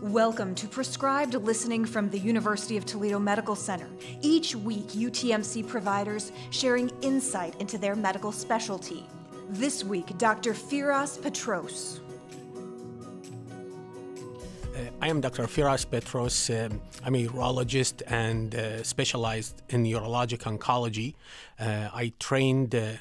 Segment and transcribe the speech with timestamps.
[0.00, 3.88] Welcome to Prescribed Listening from the University of Toledo Medical Center.
[4.20, 9.04] Each week, UTMC providers sharing insight into their medical specialty.
[9.48, 10.52] This week, Dr.
[10.52, 12.00] Firas Petros.
[14.74, 15.48] Uh, I am Dr.
[15.48, 16.48] Firas Petros.
[16.48, 21.14] Um, I'm a urologist and uh, specialized in urologic oncology.
[21.58, 22.92] Uh, I trained uh,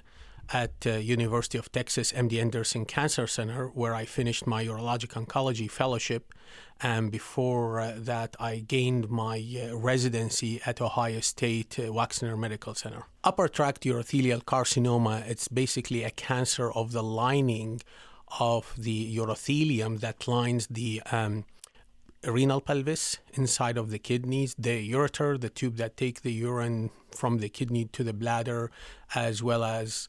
[0.54, 5.70] at uh, University of Texas MD Anderson Cancer Center, where I finished my urologic oncology
[5.70, 6.34] fellowship.
[6.82, 12.74] And before uh, that, I gained my uh, residency at Ohio State uh, Wexner Medical
[12.74, 13.04] Center.
[13.24, 17.82] Upper tract urothelial carcinoma, it's basically a cancer of the lining
[18.40, 21.46] of the urothelium that lines the um,
[22.24, 27.40] renal pelvis inside of the kidneys, the ureter, the tube that take the urine from
[27.40, 28.72] the kidney to the bladder,
[29.16, 30.08] as well as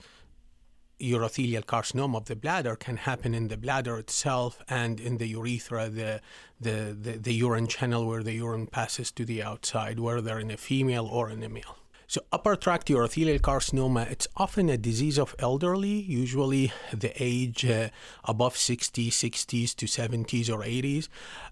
[1.01, 5.89] urothelial carcinoma of the bladder can happen in the bladder itself and in the urethra,
[5.89, 6.21] the,
[6.61, 10.57] the, the, the urine channel where the urine passes to the outside, whether in a
[10.57, 11.77] female or in a male.
[12.13, 17.89] So upper tract urothelial carcinoma, it's often a disease of elderly, usually the age uh,
[18.25, 21.09] above 60, 60s to 70s or 80s.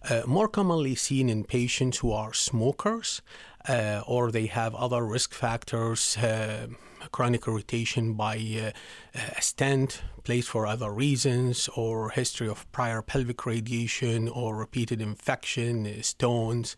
[0.06, 3.22] Uh, more commonly seen in patients who are smokers
[3.70, 6.66] uh, or they have other risk factors, uh,
[7.12, 13.46] chronic irritation by uh, a stent placed for other reasons, or history of prior pelvic
[13.46, 16.76] radiation, or repeated infection, uh, stones,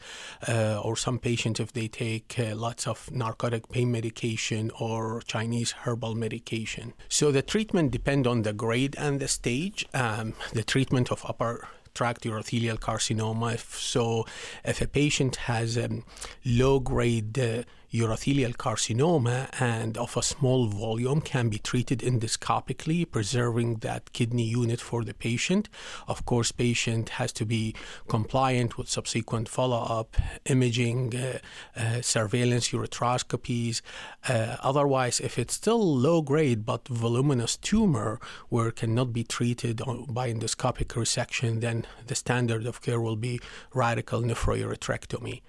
[0.49, 6.15] uh, or some patients if they take lots of narcotic pain medication or Chinese herbal
[6.15, 6.95] medication.
[7.09, 9.87] So the treatment depends on the grade and the stage.
[9.93, 13.55] Um, the treatment of upper tract urothelial carcinoma.
[13.55, 14.27] If, so,
[14.65, 16.05] if a patient has a um,
[16.45, 17.63] low grade uh,
[17.93, 24.81] urothelial carcinoma and of a small volume can be treated endoscopically, preserving that kidney unit
[24.81, 25.69] for the patient.
[26.09, 27.75] Of course, patient has to be
[28.09, 31.39] compliant with subsequent follow-up, imaging, uh,
[31.77, 33.83] uh, surveillance, ureteroscopies.
[34.29, 39.83] Uh, otherwise, if it's still low grade but voluminous tumor where it cannot be treated
[40.09, 43.41] by endoscopic resection, then the standard of care will be
[43.75, 45.43] radical nephroureterectomy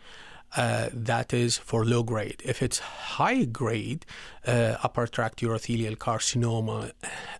[0.56, 2.42] uh, that is for low grade.
[2.46, 4.06] If it's high grade
[4.46, 6.92] uh, upper tract urothelial carcinoma,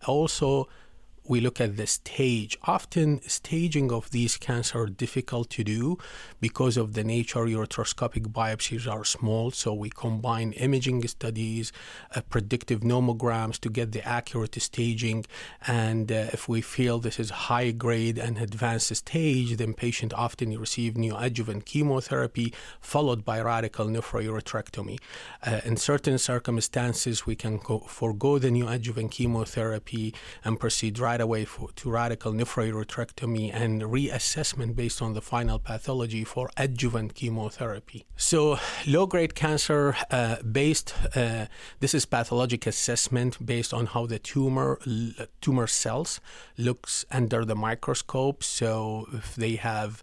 [0.06, 0.68] also
[1.28, 2.58] we look at the stage.
[2.64, 5.98] Often, staging of these cancers are difficult to do
[6.42, 7.46] because of the nature.
[7.46, 11.72] Ureteroscopic biopsies are small, so we combine imaging studies,
[12.16, 15.26] uh, predictive nomograms to get the accurate staging.
[15.68, 20.58] And uh, if we feel this is high grade and advanced stage, then patient often
[20.58, 25.00] receive neoadjuvant chemotherapy followed by radical nephroureterectomy.
[25.46, 30.14] Uh, in certain circumstances, we can go, forego the neoadjuvant chemotherapy
[30.44, 36.24] and proceed right away for, to radical nephroureterectomy and reassessment based on the final pathology
[36.24, 38.04] for adjuvant chemotherapy.
[38.18, 38.58] So,
[38.88, 41.46] low grade cancer uh, based, uh,
[41.82, 44.80] this is pathologic assessment based on how the tumor
[45.42, 46.20] tumor cells
[46.58, 48.44] looks under the microscope.
[48.44, 48.70] So,
[49.14, 50.02] if they have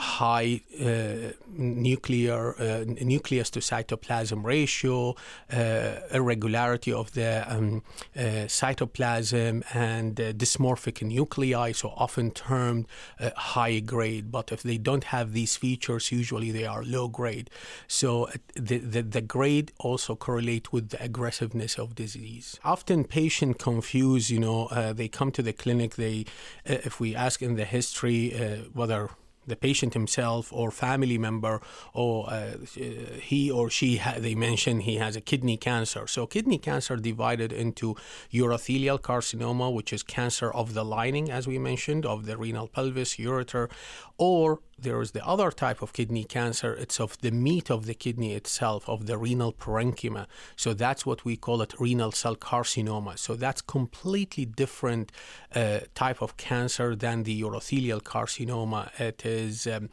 [0.00, 5.14] high uh, nuclear uh, nucleus to cytoplasm ratio,
[5.52, 7.82] uh, irregularity of the um,
[8.16, 12.86] uh, cytoplasm, and uh, dysmorphic nuclei, so often termed
[13.36, 14.32] high grade.
[14.32, 17.50] But if they don't have these features, usually they are low grade.
[17.86, 22.58] So the, the, the grade also correlate with the aggressiveness of disease.
[22.64, 26.24] Often patient confuse, you know, they come to the clinic, they,
[26.64, 28.30] if we ask in the history
[28.72, 29.10] whether
[29.50, 31.60] the patient himself or family member
[31.92, 32.52] or uh,
[33.30, 36.06] he or she ha- they mention he has a kidney cancer.
[36.06, 37.96] So kidney cancer divided into
[38.32, 43.16] urothelial carcinoma which is cancer of the lining as we mentioned of the renal pelvis
[43.16, 43.70] ureter
[44.16, 46.74] or there is the other type of kidney cancer.
[46.74, 50.26] It's of the meat of the kidney itself, of the renal parenchyma.
[50.56, 53.18] So that's what we call it renal cell carcinoma.
[53.18, 55.12] So that's completely different
[55.54, 58.98] uh, type of cancer than the urothelial carcinoma.
[59.00, 59.90] It is um,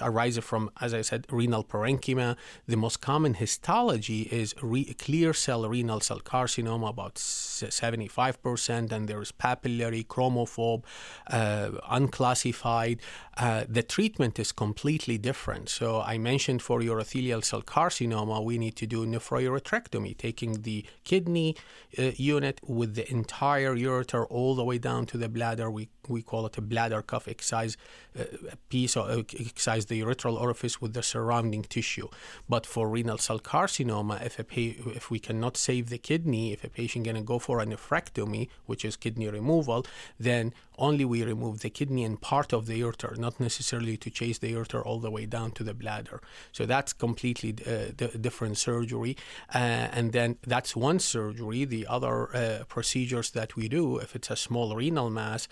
[0.00, 2.36] arises from, as I said, renal parenchyma.
[2.66, 9.20] The most common histology is re- clear cell renal cell carcinoma, about 75%, and there
[9.22, 10.84] is papillary, chromophobe,
[11.28, 13.00] uh, unclassified.
[13.36, 15.68] Uh, the treatment is completely different.
[15.68, 21.54] So I mentioned for urothelial cell carcinoma, we need to do nephroureterectomy, taking the kidney
[21.98, 25.70] uh, unit with the entire ureter all the way down to the bladder.
[25.70, 27.76] We we call it a bladder cuff, excise
[28.18, 28.24] uh,
[28.70, 32.08] piece or uh, excise the urethral orifice with the surrounding tissue.
[32.48, 36.64] But for renal cell carcinoma, if a pa- if we cannot save the kidney, if
[36.64, 39.84] a patient going to go for a nephrectomy, which is kidney removal,
[40.18, 44.38] then only we remove the kidney and part of the ureter, not necessarily to chase
[44.44, 46.18] the ureter all the way down to the bladder.
[46.58, 49.14] So that's completely uh, d- different surgery.
[49.60, 51.60] Uh, and then that's one surgery.
[51.76, 55.42] The other uh, procedures that we do, if it's a small renal mass,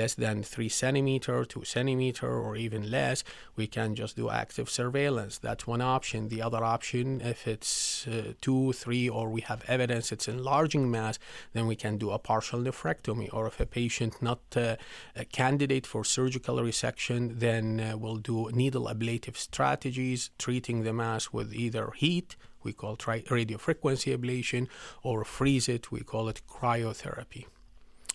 [0.00, 3.18] less than three centimeter, two centimeter, or even less,
[3.60, 5.34] we can just do active surveillance.
[5.46, 6.20] That's one option.
[6.34, 11.16] The other option, if it's uh, two, three, or we have evidence it's enlarging mass,
[11.54, 13.28] then we can do a partial nephrectomy.
[13.36, 14.76] Or if a patient not uh,
[15.22, 21.32] a candidate for surgical resection, then uh, we'll do needle ablative strategies, treating the mass
[21.32, 24.68] with either heat, we call tri- radiofrequency ablation,
[25.02, 27.46] or freeze it, we call it cryotherapy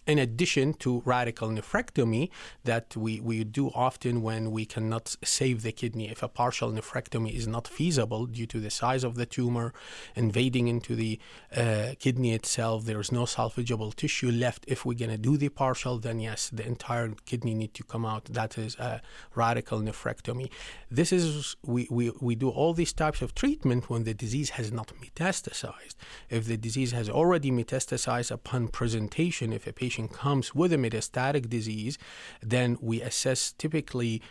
[0.07, 2.30] in addition to radical nephrectomy
[2.63, 6.09] that we, we do often when we cannot save the kidney.
[6.09, 9.74] If a partial nephrectomy is not feasible due to the size of the tumor
[10.15, 11.19] invading into the
[11.56, 14.63] uh, kidney itself, there's no salvageable tissue left.
[14.68, 18.06] If we're going to do the partial, then yes, the entire kidney need to come
[18.06, 18.25] out.
[18.25, 19.01] That is a
[19.36, 20.50] radical nephrectomy.
[20.89, 24.71] This is, we, we, we do all these types of treatment when the disease has
[24.71, 25.95] not metastasized.
[26.30, 30.78] If the disease has already metastasized upon presentation, if a patient patient comes with a
[30.78, 31.98] metastatic disease,
[32.42, 34.22] then we assess typically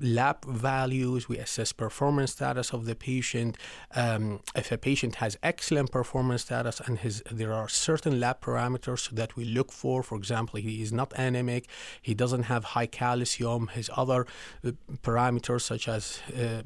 [0.00, 3.56] lab values, we assess performance status of the patient.
[3.94, 9.10] Um, if a patient has excellent performance status and his, there are certain lab parameters
[9.10, 11.68] that we look for, for example, he is not anemic,
[12.02, 14.26] he doesn't have high calcium, his other
[14.64, 16.62] uh, parameters such as uh,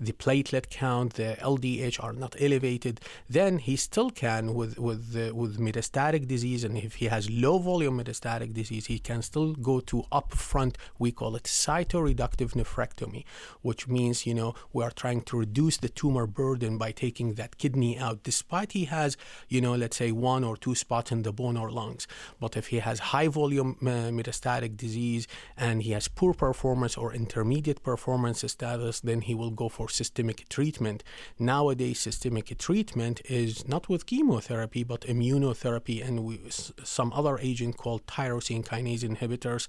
[0.00, 5.58] the platelet count, the LDH are not elevated, then he still can with with with
[5.58, 9.96] metastatic disease, and if he has low volume metastatic disease, he can still go to
[10.20, 13.22] upfront, we call it cytoreductive nephrectomy,
[13.68, 17.58] which means, you know, we are trying to reduce the tumor burden by taking that
[17.62, 19.10] kidney out, despite he has,
[19.54, 22.06] you know, let's say one or two spots in the bone or lungs.
[22.42, 25.24] But if he has high volume uh, metastatic disease
[25.56, 30.38] and he has poor performance or intermediate performance status, then he will go for systemic
[30.48, 31.02] treatment.
[31.38, 36.34] Nowadays, systemic treatment is not with chemotherapy, but immunotherapy and we,
[36.98, 39.68] some other agents agent called tyrosine kinase inhibitors.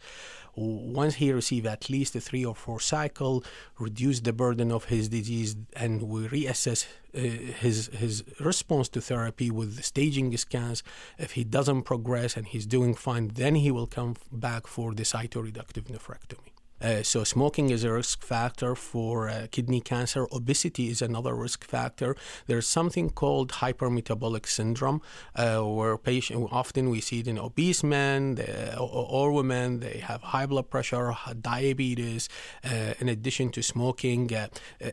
[0.56, 3.44] Once he receives at least a three or four cycle,
[3.80, 7.20] reduce the burden of his disease, and we reassess uh,
[7.64, 10.84] his his response to therapy with staging scans.
[11.18, 15.04] If he doesn't progress and he's doing fine, then he will come back for the
[15.04, 16.47] cytoreductive nephrectomy.
[16.82, 20.28] Uh, so smoking is a risk factor for uh, kidney cancer.
[20.32, 22.16] Obesity is another risk factor.
[22.46, 25.02] There's something called hypermetabolic syndrome,
[25.36, 28.40] uh, where patient often we see it in obese men
[28.78, 29.80] or, or, women.
[29.80, 32.30] They have high blood pressure, diabetes.
[32.64, 34.48] Uh, in addition to smoking, uh,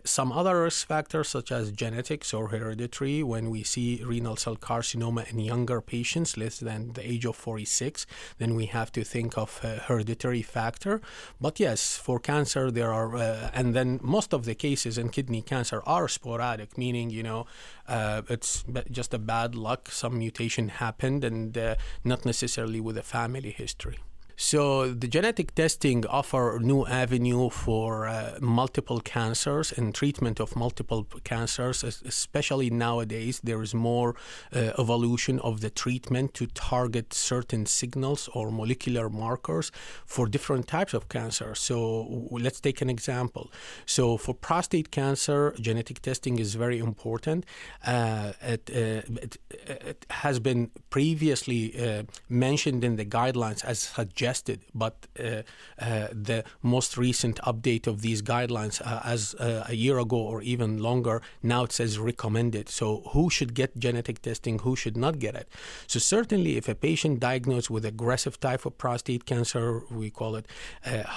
[0.04, 3.22] some other risk factors such as genetics or hereditary.
[3.22, 8.06] When we see renal cell carcinoma in younger patients less than the age of 46,
[8.38, 11.00] then we have to think of hereditary factor.
[11.40, 15.08] But yeah yes, for cancer there are, uh, and then most of the cases in
[15.08, 17.46] kidney cancer are sporadic, meaning you know
[17.88, 21.74] uh, it's just a bad luck, some mutation happened, and uh,
[22.04, 23.98] not necessarily with a family history.
[24.36, 31.06] So the genetic testing offer new avenue for uh, multiple cancers and treatment of multiple
[31.22, 33.40] cancers, especially nowadays.
[33.44, 34.16] There is more
[34.52, 39.70] uh, evolution of the treatment to target certain signals or molecular markers
[40.04, 41.54] for different types of cancer.
[41.54, 43.52] So let's take an example.
[43.86, 47.46] So for prostate cancer, genetic testing is very important.
[47.86, 54.23] Uh, it, uh, it, it, has been previously uh, mentioned in the guidelines as suggested
[54.24, 55.42] suggested, but uh,
[55.78, 59.34] uh, the most recent update of these guidelines, uh, as
[59.70, 62.68] a year ago or even longer, now it says recommended.
[62.68, 64.60] So who should get genetic testing?
[64.60, 65.46] Who should not get it?
[65.86, 70.46] So certainly, if a patient diagnosed with aggressive type of prostate cancer, we call it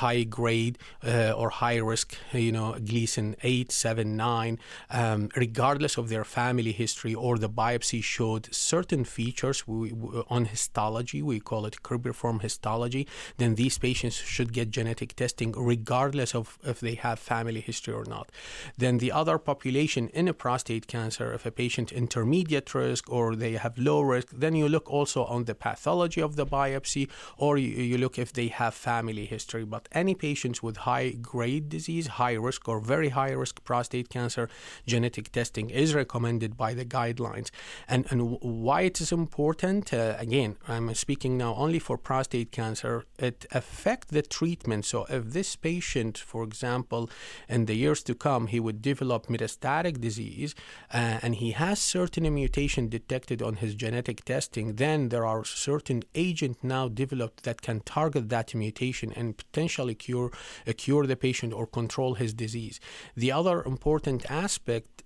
[0.03, 0.77] high grade
[1.39, 4.59] or high risk, you know, Gleason 8, 7, 9,
[4.89, 9.93] um, regardless of their family history or the biopsy showed certain features we,
[10.29, 12.96] on histology, we call it cribriform histology
[13.37, 18.05] then these patients should get genetic testing regardless of if they have family history or
[18.05, 18.31] not.
[18.77, 23.53] Then the other population in a prostate cancer, if a patient intermediate risk or they
[23.53, 27.69] have low risk, then you look also on the pathology of the biopsy or you,
[27.69, 29.65] you look if they have family history.
[29.65, 34.49] But any patients with high grade disease, high risk or very high risk prostate cancer,
[34.85, 37.49] genetic testing is recommended by the guidelines.
[37.87, 42.86] And, and why it is important, uh, again, I'm speaking now only for prostate cancer
[42.87, 44.85] cancer, it affect the treatment.
[44.85, 47.09] So if this patient, for example,
[47.49, 50.55] in the years to come, he would develop metastatic disease
[50.93, 56.03] uh, and he has certain mutation detected on his genetic testing, then there are certain
[56.15, 60.31] agent now developed that can target that mutation and potentially cure
[60.67, 62.79] uh, cure the patient or control his disease.
[63.15, 65.03] The other important aspect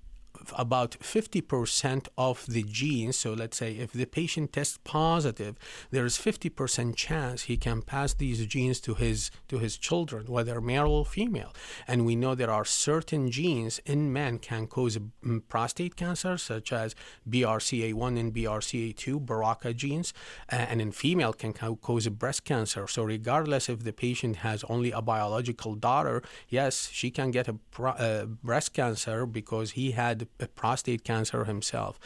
[0.57, 3.17] about 50% of the genes.
[3.17, 5.55] So let's say if the patient tests positive,
[5.91, 10.59] there is 50% chance he can pass these genes to his to his children, whether
[10.61, 11.53] male or female.
[11.87, 16.71] And we know there are certain genes in men can cause mm, prostate cancer, such
[16.73, 16.95] as
[17.29, 20.13] BRCA1 and BRCA2, BRCA genes,
[20.49, 22.87] and in female can cause breast cancer.
[22.87, 27.55] So regardless if the patient has only a biological daughter, yes, she can get a,
[27.79, 31.99] a uh, breast cancer because he had prostate cancer himself.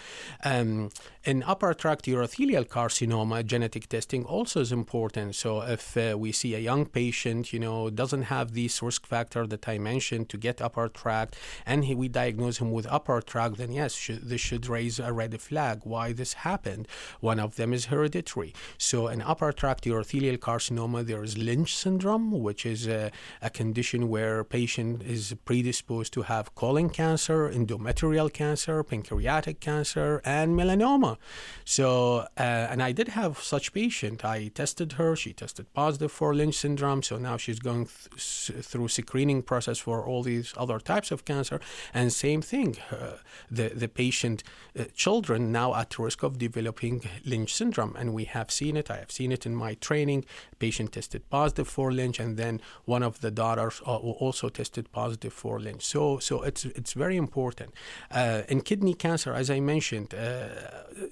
[0.44, 0.90] Um,
[1.24, 5.36] in upper tract urothelial carcinoma, genetic testing also is important.
[5.36, 9.48] So if uh, we see a young patient, you know, doesn't have these risk factor
[9.48, 13.58] that I mentioned to get upper tract, and he, we diagnose him with upper tract,
[13.58, 15.82] then yes, this should raise a red flag.
[15.84, 16.88] Why this happened?
[17.20, 18.54] One of them is hereditary.
[18.78, 24.10] So in upper tract urothelial carcinoma, there is Lynch syndrome, which is a, a condition
[24.10, 31.18] where patient is predisposed to have colon cancer, endometrial cancer, pancreatic cancer, and melanoma.
[31.64, 34.24] So, uh, and I did have such patient.
[34.24, 35.16] I tested her.
[35.16, 37.04] She tested positive for Lynch syndrome.
[37.04, 41.60] So now she's going th- through screening process for all these other types of cancer.
[41.94, 43.18] And same thing, uh,
[43.52, 44.44] the the patient
[44.80, 48.90] uh, children now at risk of developing Lynch syndrome, and we have seen it.
[48.90, 50.26] I have seen it in my training.
[50.60, 55.34] Patient tested positive for Lynch, and then one of the daughters uh, also tested positive
[55.34, 55.84] for Lynch.
[55.84, 57.74] So so it's it's very important.
[58.12, 60.48] Uh, in kidney cancer, as I mentioned, uh,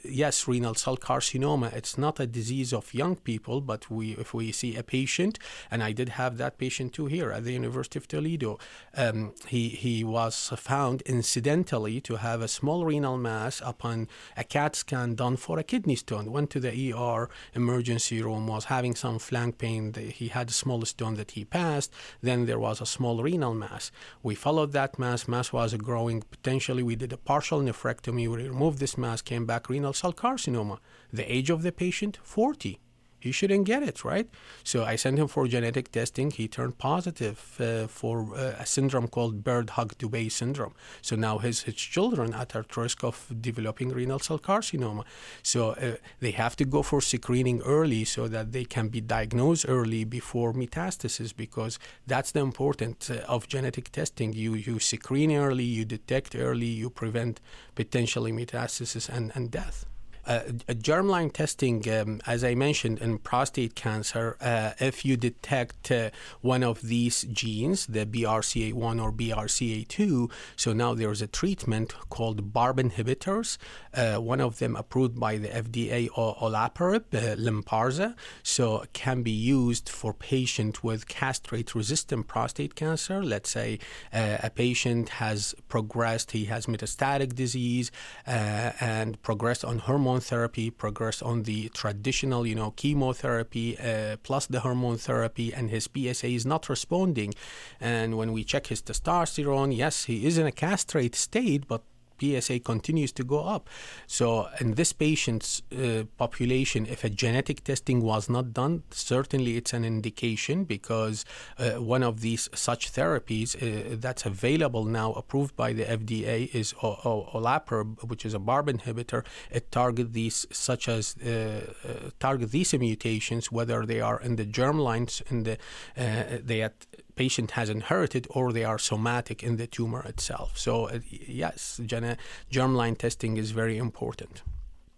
[0.03, 1.73] yes, renal cell carcinoma.
[1.73, 5.39] It's not a disease of young people, but we if we see a patient,
[5.71, 8.59] and I did have that patient too here at the University of Toledo.
[8.95, 14.07] Um, he he was found incidentally to have a small renal mass upon
[14.37, 16.31] a CAT scan done for a kidney stone.
[16.31, 19.93] Went to the ER emergency room, was having some flank pain.
[19.93, 21.91] He had a small stone that he passed.
[22.21, 23.91] Then there was a small renal mass.
[24.21, 25.27] We followed that mass.
[25.27, 26.23] Mass was growing.
[26.31, 28.29] Potentially, we did a partial nephrectomy.
[28.29, 29.21] We removed this mass.
[29.21, 30.79] Came back renal cell carcinoma.
[31.11, 32.79] The age of the patient, 40
[33.23, 34.27] he shouldn't get it, right?
[34.65, 36.29] So I sent him for genetic testing.
[36.29, 40.73] He turned positive uh, for uh, a syndrome called Birt-Hogg-Dubé syndrome.
[41.01, 45.05] So now his, his children are at risk of developing renal cell carcinoma.
[45.41, 49.65] So uh, they have to go for screening early so that they can be diagnosed
[49.69, 54.33] early before metastasis because that's the importance uh, of genetic testing.
[54.33, 57.39] You, you screen early, you detect early, you prevent
[57.73, 59.85] potentially metastasis and, and death.
[60.25, 60.39] Uh,
[60.69, 66.63] germline testing, um, as I mentioned, in prostate cancer, uh, if you detect uh, one
[66.63, 73.57] of these genes, the BRCA1 or BRCA2, so now there's a treatment called PARP inhibitors.
[73.93, 79.89] Uh, one of them approved by the FDA, olaparib, uh, Lynparza, so can be used
[79.89, 83.21] for patient with castrate-resistant prostate cancer.
[83.21, 83.79] Let's say
[84.13, 87.91] a patient has progressed, he has metastatic disease
[88.25, 94.45] and progressed on hormone hormone therapy, progressed on the traditional, you know, chemotherapy uh, plus
[94.45, 97.33] the hormone therapy, and his PSA is not responding.
[97.79, 101.81] And when we check his testosterone, yes, he is in a castrate state, but
[102.23, 103.69] PSA continues to go up.
[104.07, 109.73] So, in this patient's uh, population, if a genetic testing was not done, certainly it's
[109.73, 111.25] an indication because
[111.57, 116.73] uh, one of these such therapies uh, that's available now, approved by the FDA, is
[116.81, 119.25] o- o- olaparib, which is a PARP inhibitor.
[119.51, 124.45] It targets these, such as uh, uh, target these mutations, whether they are in the
[124.45, 125.57] germlines, in the
[125.97, 130.57] uh, they at patient has inherited or they are somatic in the tumor itself.
[130.57, 132.17] So, uh, yes, gen-
[132.51, 134.41] germline testing is very important.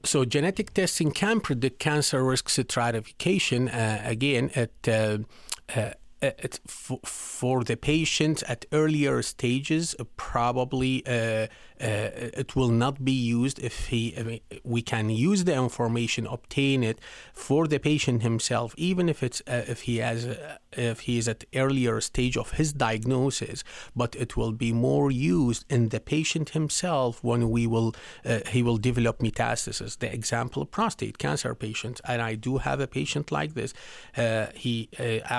[0.04, 3.70] So, genetic testing can predict cancer risk stratification.
[3.70, 5.18] Uh, again, at uh,
[5.76, 5.92] uh
[6.22, 11.48] it, for, for, the patient at earlier stages, probably uh,
[11.80, 17.00] it will not be used if he we can use the information obtain it
[17.34, 21.28] for the patient himself even if it's uh, if he has uh, if he is
[21.28, 23.64] at earlier stage of his diagnosis
[23.96, 28.62] but it will be more used in the patient himself when we will uh, he
[28.64, 29.98] will develop metastasis.
[30.00, 33.74] The example prostate cancer patients and I do have a patient like this.
[34.18, 34.90] Uh, he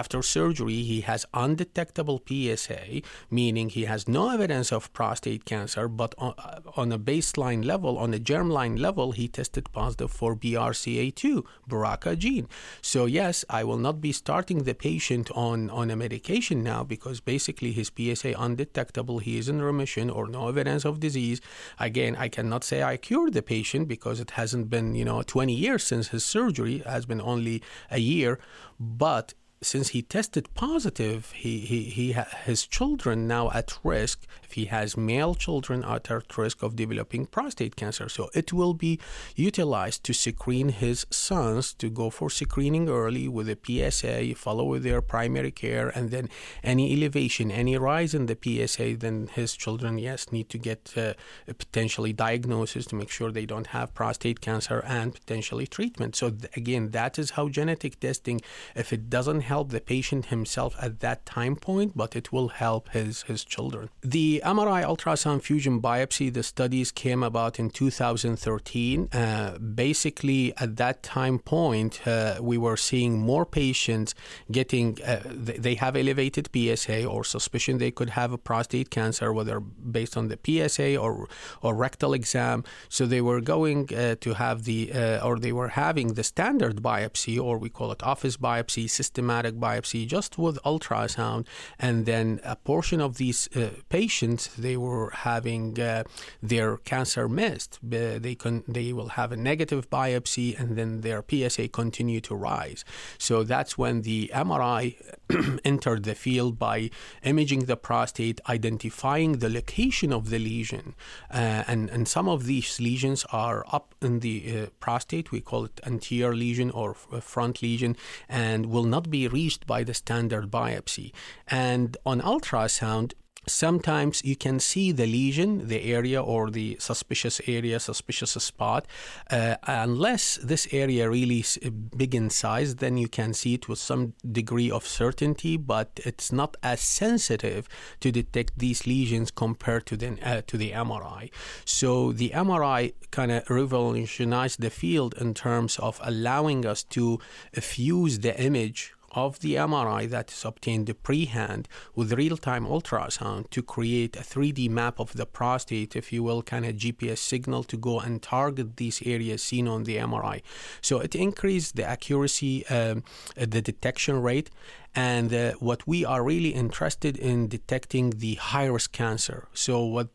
[0.00, 6.14] after surgery he has undetectable PSA meaning he has no evidence of prostate cancer but
[6.26, 12.18] on, on a baseline level, on a germline level, he tested positive for BRCA2, BRCA
[12.18, 12.49] gene.
[12.83, 17.21] So yes, I will not be starting the patient on, on a medication now because
[17.21, 21.40] basically his PSA undetectable, he is in remission or no evidence of disease.
[21.78, 25.52] Again, I cannot say I cured the patient because it hasn't been, you know, 20
[25.52, 28.38] years since his surgery, it has been only a year,
[28.78, 32.12] but since he tested positive, he, he, he
[32.44, 34.26] his children now at risk.
[34.44, 38.75] If he has male children are at risk of developing prostate cancer, so it will
[38.75, 39.00] be
[39.34, 44.82] utilized to screen his sons to go for screening early with a PSA, follow with
[44.82, 46.28] their primary care, and then
[46.62, 51.14] any elevation, any rise in the PSA, then his children yes need to get uh,
[51.46, 56.14] potentially diagnosis to make sure they don't have prostate cancer and potentially treatment.
[56.14, 58.40] So th- again, that is how genetic testing,
[58.75, 62.85] if it doesn't help the patient himself at that time point, but it will help
[62.99, 63.88] his, his children.
[64.03, 69.09] The MRI ultrasound fusion biopsy, the studies came about in 2013.
[69.12, 74.15] Uh, basically, at that time point, uh, we were seeing more patients
[74.59, 75.23] getting, uh,
[75.67, 79.61] they have elevated PSA or suspicion they could have a prostate cancer, whether
[79.99, 81.29] based on the PSA or,
[81.62, 82.65] or rectal exam.
[82.88, 86.76] So they were going uh, to have the, uh, or they were having the standard
[86.91, 91.47] biopsy, or we call it office biopsy, systematic biopsy just with ultrasound,
[91.78, 96.05] and then a portion of these uh, patients they were having uh,
[96.43, 97.78] their cancer missed.
[97.83, 102.85] They can they will have a negative biopsy, and then their PSA continue to rise.
[103.19, 104.97] So that's when the MRI
[105.64, 106.90] entered the field by
[107.23, 110.95] imaging the prostate, identifying the location of the lesion,
[111.33, 115.33] uh, and and some of these lesions are up in the uh, prostate.
[115.33, 117.97] We call it anterior lesion or front lesion,
[118.28, 121.12] and will not be reached by the standard biopsy.
[121.49, 123.12] And on ultrasound,
[123.47, 128.87] sometimes you can see the lesion, the area or the suspicious area, suspicious spot.
[129.31, 131.59] Uh, unless this area really is
[131.97, 136.33] big in size, then you can see it with some degree of certainty, but it's
[136.33, 137.69] not as sensitive
[138.00, 141.31] to detect these lesions compared to the uh, to the MRI.
[141.65, 147.19] So the MRI kind of revolutionized the field in terms of allowing us to
[147.55, 154.14] fuse the image of the MRI that is obtained pre-hand with real-time ultrasound to create
[154.14, 157.99] a 3D map of the prostate, if you will, kind of GPS signal to go
[157.99, 160.43] and target these areas seen on the MRI.
[160.82, 163.02] So it increased the accuracy, um,
[163.36, 164.50] the detection rate,
[164.95, 169.49] and uh, what we are really interested in detecting the high-risk cancer.
[169.54, 170.08] So what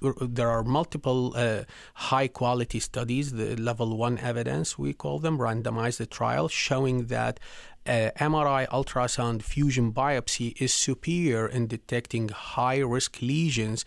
[0.00, 6.08] there are multiple uh, high quality studies, the level one evidence, we call them, randomized
[6.10, 7.40] trial, showing that
[7.86, 13.84] uh, MRI ultrasound fusion biopsy is superior in detecting high risk lesions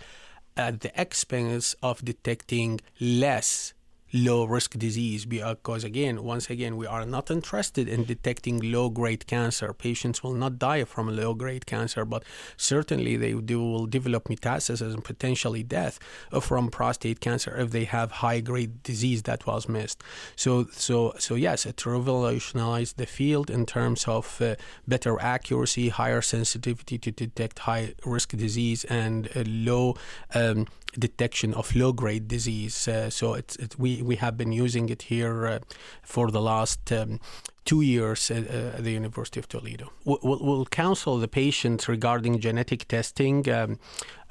[0.58, 3.74] at the expense of detecting less
[4.14, 9.26] low risk disease because again once again we are not interested in detecting low grade
[9.28, 9.74] cancer.
[9.74, 12.24] Patients will not die from low grade cancer but
[12.58, 16.00] certainly they do, will develop metastasis and potentially death
[16.42, 20.04] from prostate cancer if they have high grade disease that was missed.
[20.36, 24.56] So so so yes it revolutionized the field in terms of uh,
[24.88, 29.96] better accuracy higher sensitivity to detect high risk disease and uh, low
[30.34, 32.88] um, detection of low grade disease.
[32.88, 35.60] Uh, so it's, it, we, we have been using it here uh,
[36.04, 37.20] for the last um,
[37.66, 39.92] two years at, uh, at, the University of Toledo.
[40.04, 43.80] We'll, we'll, counsel the patients regarding genetic testing, um,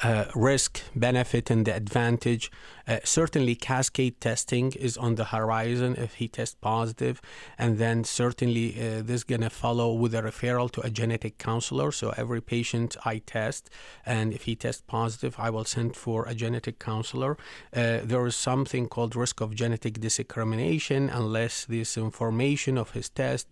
[0.03, 2.51] uh, risk, benefit, and the advantage.
[2.89, 7.21] Uh, certainly, cascade testing is on the horizon if he tests positive,
[7.59, 11.39] and then certainly uh, this is going to follow with a referral to a genetic
[11.39, 11.93] counselor.
[11.93, 13.71] So every patient I test,
[14.05, 17.37] and if he tests positive, I will send for a genetic counselor.
[17.73, 23.45] Uh, there is something called risk of genetic discrimination unless this information of his test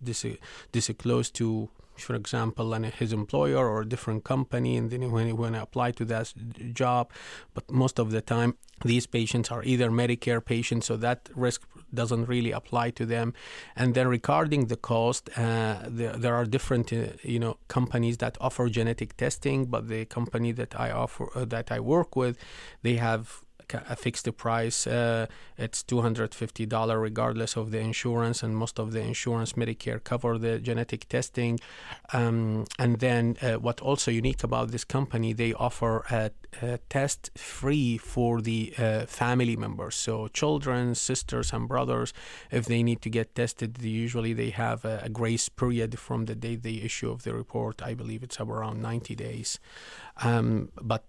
[0.71, 5.27] this close to for example, and his employer or a different company, and then when
[5.27, 6.33] he when I apply to that
[6.73, 7.11] job,
[7.53, 11.61] but most of the time these patients are either Medicare patients, so that risk
[11.93, 13.33] doesn't really apply to them.
[13.75, 18.37] And then regarding the cost, uh, there, there are different uh, you know companies that
[18.39, 22.37] offer genetic testing, but the company that I offer uh, that I work with,
[22.81, 24.87] they have a fixed price.
[24.87, 25.25] Uh,
[25.57, 30.03] it's two hundred fifty dollar regardless of the insurance, and most of the insurance Medicare
[30.03, 31.59] cover the genetic testing.
[32.13, 37.31] Um, and then uh, what also unique about this company, they offer a, a test
[37.37, 42.13] free for the uh, family members, so children, sisters, and brothers.
[42.51, 46.25] If they need to get tested, they usually they have a, a grace period from
[46.25, 47.81] the day they issue of the report.
[47.81, 49.59] I believe it's around ninety days.
[50.21, 51.03] Um, but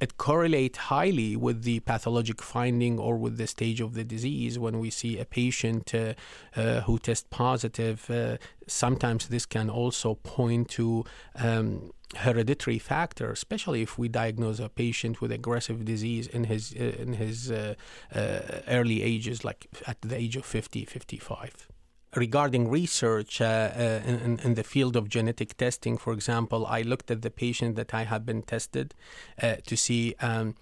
[0.00, 4.58] it correlate highly with the pathologic finding or with the stage of the disease.
[4.58, 6.14] When we see a patient uh,
[6.56, 11.04] uh, who test positive, uh, sometimes this can also point to
[11.36, 16.84] um, hereditary factor, especially if we diagnose a patient with aggressive disease in his uh,
[16.98, 17.74] in his uh,
[18.14, 21.71] uh, early ages, like at the age of 50, 55
[22.14, 27.10] regarding research uh, uh, in, in, the field of genetic testing, for example, I looked
[27.10, 28.94] at the patient that I had been tested
[29.42, 30.54] uh, to see um,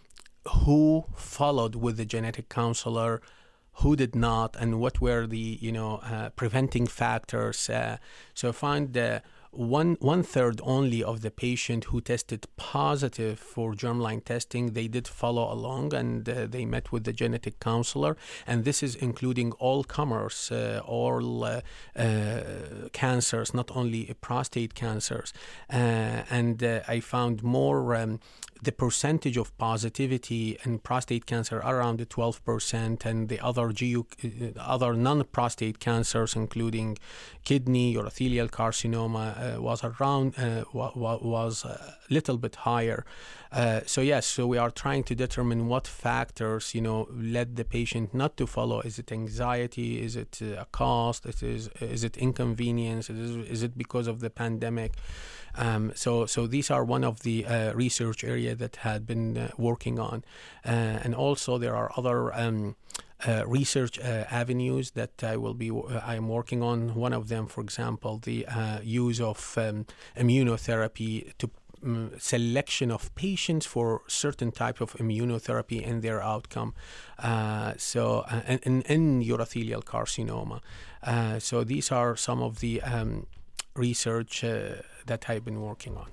[0.48, 3.20] who followed with the genetic counselor,
[3.74, 7.68] who did not, and what were the you know uh, preventing factors.
[7.68, 7.98] Uh,
[8.34, 8.96] so find
[9.52, 15.08] one one third only of the patient who tested positive for germline testing they did
[15.08, 18.16] follow along and uh, they met with the genetic counselor.
[18.46, 21.60] And this is including all comers uh, all uh,
[21.96, 22.40] uh
[22.92, 25.32] cancers not only prostate cancers.
[25.72, 28.20] Uh, and uh, i found more um,
[28.62, 34.94] the percentage of positivity in prostate cancer around 12% and the other GU, uh, other
[34.94, 36.98] non-prostate cancers including
[37.44, 43.04] kidney urothelial carcinoma uh, was around uh, was a little bit higher.
[43.52, 47.64] Uh, so yes so we are trying to determine what factors you know led the
[47.64, 48.80] patient not to follow.
[48.80, 50.02] Is it anxiety?
[50.02, 51.24] Is it uh, a cost?
[51.26, 53.08] Is, is it inconvenience?
[53.08, 54.92] Is, is it because of the pandemic
[55.56, 59.50] um, so, so these are one of the uh, research area that had been uh,
[59.58, 60.24] working on,
[60.64, 62.34] uh, and also there are other.
[62.34, 62.76] Um,
[63.26, 66.94] uh, research uh, avenues that I will be uh, I am working on.
[66.94, 68.46] One of them, for example, the
[68.82, 69.84] use of um,
[70.16, 71.50] immunotherapy to
[71.82, 76.74] um, selection of patients for certain type of immunotherapy and their outcome.
[77.18, 80.60] Uh, so, uh, in, urothelial carcinoma.
[81.02, 83.26] Uh, so these are some of the um,
[83.74, 86.06] research uh, that I've been working on.